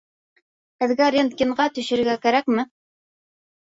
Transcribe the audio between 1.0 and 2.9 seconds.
рентгенға төшөргә кәрәкме?